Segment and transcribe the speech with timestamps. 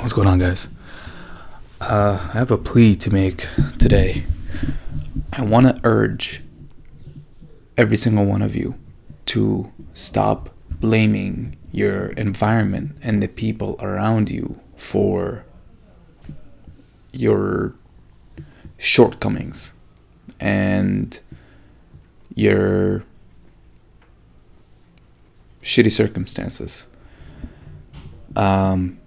[0.00, 0.68] What's going on, guys?
[1.80, 3.46] Uh, I have a plea to make
[3.78, 4.24] today.
[5.32, 6.42] I want to urge
[7.76, 8.74] every single one of you
[9.26, 15.44] to stop blaming your environment and the people around you for
[17.12, 17.76] your
[18.76, 19.72] shortcomings
[20.40, 21.20] and
[22.38, 23.02] your
[25.60, 26.86] shitty circumstances.
[28.36, 29.00] Um,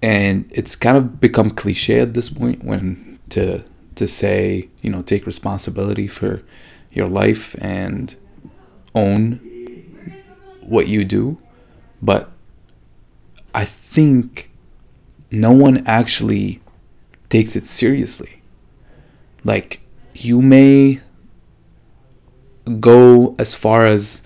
[0.00, 3.64] and it's kind of become cliche at this point when to
[3.96, 6.42] to say you know take responsibility for
[6.92, 8.14] your life and
[8.94, 9.40] own
[10.62, 11.38] what you do
[12.00, 12.30] but
[13.54, 14.50] i think
[15.30, 16.60] no one actually
[17.28, 18.42] takes it seriously
[19.44, 19.80] like
[20.14, 21.00] you may
[22.78, 24.22] go as far as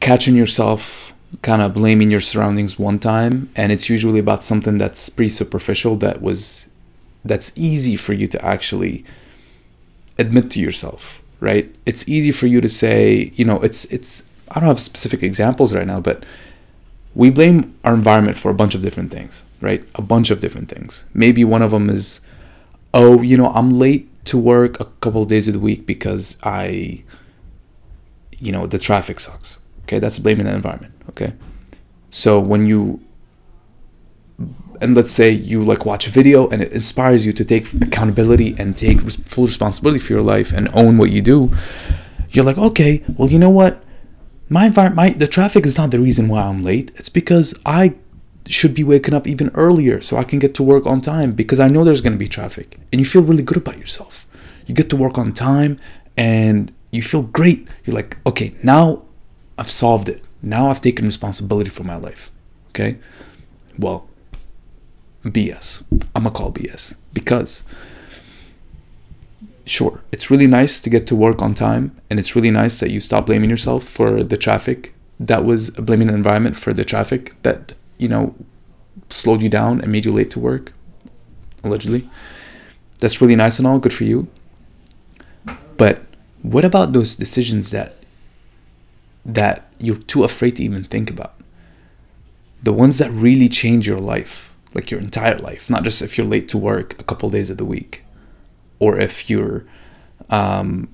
[0.00, 5.08] catching yourself kind of blaming your surroundings one time and it's usually about something that's
[5.08, 6.68] pretty superficial that was
[7.24, 9.04] that's easy for you to actually
[10.18, 11.74] admit to yourself right?
[11.86, 15.74] It's easy for you to say you know it's it's i don't have specific examples
[15.74, 16.24] right now but
[17.14, 19.84] we blame our environment for a bunch of different things right?
[19.94, 21.04] A bunch of different things.
[21.14, 22.20] Maybe one of them is
[22.94, 27.02] oh you know i'm late to work a couple days a week because i
[28.38, 30.94] you know the traffic sucks Okay, that's blaming the environment.
[31.10, 31.34] Okay,
[32.10, 33.00] so when you
[34.80, 38.54] and let's say you like watch a video and it inspires you to take accountability
[38.58, 41.52] and take full responsibility for your life and own what you do
[42.30, 43.84] you're like okay well you know what?
[44.48, 46.90] My environment my the traffic is not the reason why i'm late.
[46.96, 47.94] It's because i
[48.46, 51.60] should be waking up even earlier so i can get to work on time because
[51.60, 54.26] i know there's going to be traffic and you feel really good about yourself
[54.66, 55.78] you get to work on time
[56.16, 59.02] and you feel great you're like okay now
[59.58, 60.24] I've solved it.
[60.42, 62.30] Now I've taken responsibility for my life.
[62.70, 62.98] Okay?
[63.78, 64.08] Well,
[65.24, 65.84] BS.
[66.14, 67.62] I'm gonna call BS because
[69.64, 72.90] sure, it's really nice to get to work on time and it's really nice that
[72.90, 74.94] you stop blaming yourself for the traffic.
[75.20, 78.34] That was blaming the environment for the traffic that, you know,
[79.08, 80.72] slowed you down and made you late to work,
[81.64, 82.08] allegedly.
[82.98, 84.28] That's really nice and all, good for you.
[85.76, 86.02] But
[86.42, 87.96] what about those decisions that
[89.24, 91.34] that you're too afraid to even think about.
[92.62, 96.26] The ones that really change your life, like your entire life, not just if you're
[96.26, 98.04] late to work a couple days of the week,
[98.78, 99.64] or if you're
[100.30, 100.88] um,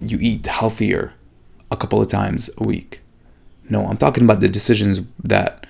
[0.00, 1.12] you eat healthier
[1.70, 3.00] a couple of times a week.
[3.68, 5.66] No, I'm talking about the decisions that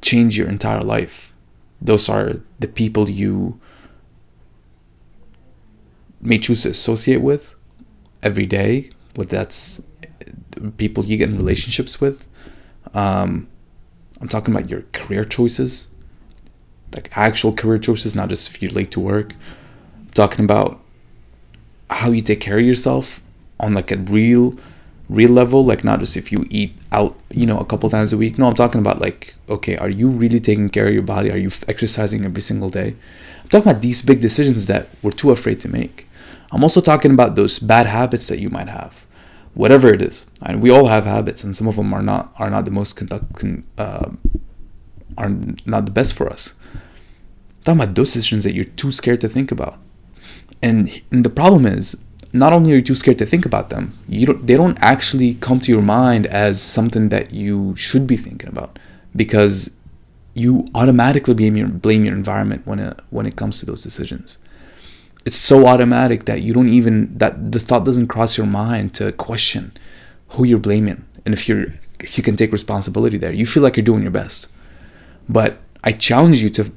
[0.00, 1.32] change your entire life.
[1.80, 3.60] Those are the people you
[6.20, 7.54] may choose to associate with
[8.22, 9.80] every day, whether that's
[10.76, 12.26] people you get in relationships with.
[12.94, 13.48] Um,
[14.20, 15.88] I'm talking about your career choices,
[16.94, 19.34] like actual career choices, not just if you're late to work.
[19.96, 20.80] I'm talking about
[21.90, 23.22] how you take care of yourself
[23.60, 24.54] on like a real,
[25.08, 28.16] real level, like not just if you eat out, you know, a couple times a
[28.16, 28.38] week.
[28.38, 31.30] No, I'm talking about like, okay, are you really taking care of your body?
[31.30, 32.96] Are you exercising every single day?
[33.42, 36.08] I'm talking about these big decisions that we're too afraid to make.
[36.52, 39.06] I'm also talking about those bad habits that you might have
[39.58, 40.24] whatever it is.
[40.40, 42.94] And we all have habits, and some of them are not are not the most
[42.94, 43.44] conduct,
[43.76, 44.10] uh,
[45.18, 45.30] are
[45.66, 46.54] not the best for us.
[46.74, 49.78] I'm talking about those decisions that you're too scared to think about,
[50.62, 53.96] and, and the problem is not only are you too scared to think about them,
[54.08, 58.16] you don't they don't actually come to your mind as something that you should be
[58.16, 58.78] thinking about
[59.16, 59.76] because
[60.34, 64.38] you automatically blame your blame your environment when it when it comes to those decisions.
[65.24, 69.12] It's so automatic that you don't even that the thought doesn't cross your mind to
[69.12, 69.72] question
[70.30, 71.66] who you're blaming and if you're
[72.00, 73.32] if you can take responsibility there.
[73.32, 74.48] You feel like you're doing your best.
[75.28, 76.72] But i challenge you to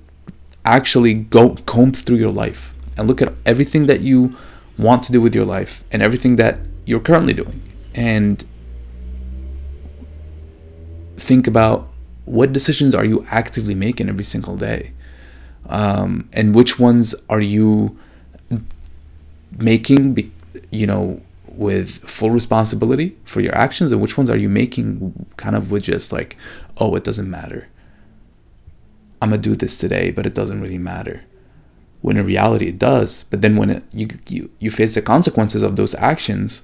[0.63, 4.35] actually go comb through your life and look at everything that you
[4.81, 7.61] want to do with your life and everything that you're currently doing.
[7.93, 8.43] And
[11.17, 11.87] think about
[12.25, 14.93] what decisions are you actively making every single day?
[15.67, 17.97] Um, and which ones are you
[19.59, 20.31] making
[20.71, 25.55] you know with full responsibility for your actions and which ones are you making kind
[25.55, 26.37] of with just like
[26.77, 27.67] oh it doesn't matter.
[29.21, 31.23] I'm gonna do this today but it doesn't really matter
[32.01, 35.61] when in reality it does but then when it, you, you you face the consequences
[35.61, 36.63] of those actions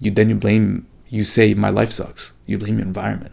[0.00, 2.32] you then you blame you say my life sucks.
[2.46, 3.32] You blame your environment.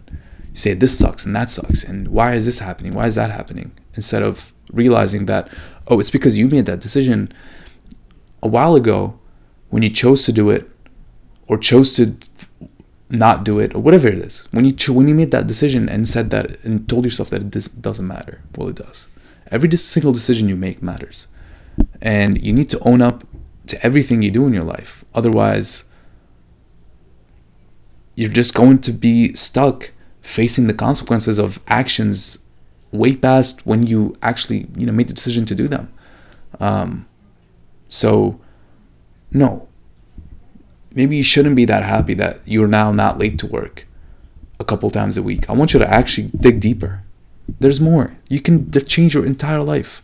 [0.51, 2.93] You say this sucks and that sucks and why is this happening?
[2.93, 3.71] Why is that happening?
[3.93, 5.51] Instead of realizing that
[5.87, 7.31] oh it's because you made that decision
[8.41, 9.19] a while ago
[9.69, 10.69] when you chose to do it
[11.47, 12.15] or chose to
[13.09, 14.47] not do it or whatever it is.
[14.51, 17.43] When you cho- when you made that decision and said that and told yourself that
[17.43, 18.41] it doesn't matter.
[18.55, 19.07] Well it does.
[19.51, 21.27] Every single decision you make matters
[22.01, 23.23] and you need to own up
[23.67, 25.85] to everything you do in your life otherwise
[28.15, 29.91] you're just going to be stuck
[30.21, 32.39] facing the consequences of actions
[32.91, 35.91] way past when you actually you know made the decision to do them
[36.59, 37.05] um,
[37.89, 38.39] so
[39.31, 39.67] no
[40.95, 43.85] maybe you shouldn't be that happy that you're now not late to work
[44.59, 45.49] a couple times a week.
[45.49, 47.03] I want you to actually dig deeper.
[47.59, 48.15] There's more.
[48.29, 50.01] You can change your entire life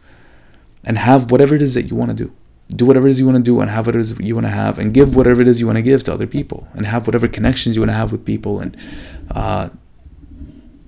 [0.85, 2.33] and have whatever it is that you want to do.
[2.75, 4.47] Do whatever it is you want to do and have whatever it is you want
[4.47, 6.85] to have and give whatever it is you want to give to other people and
[6.85, 8.77] have whatever connections you want to have with people and
[9.31, 9.69] uh,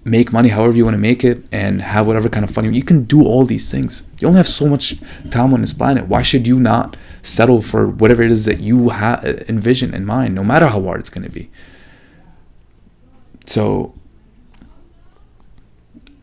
[0.06, 2.72] make money however you want to make it and have whatever kind of fun you,
[2.72, 4.04] you can do all these things.
[4.19, 4.95] You only have so much
[5.30, 6.07] time on this planet.
[6.07, 10.36] Why should you not settle for whatever it is that you have envision in mind
[10.36, 11.50] no matter how hard it's going to be?
[13.45, 13.94] So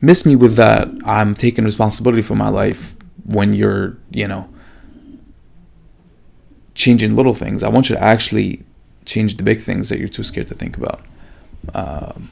[0.00, 0.88] miss me with that.
[1.04, 2.96] I'm taking responsibility for my life
[3.30, 4.48] when you're you know
[6.74, 8.62] changing little things i want you to actually
[9.04, 11.00] change the big things that you're too scared to think about
[11.74, 12.30] um,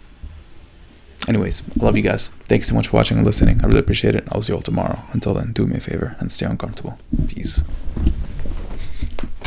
[1.29, 2.29] anyways, I love you guys.
[2.45, 3.63] Thanks so much for watching and listening.
[3.63, 4.27] I really appreciate it.
[4.33, 5.03] I'll see you all tomorrow.
[5.13, 6.99] Until then, do me a favor and stay uncomfortable.
[7.29, 7.63] Peace.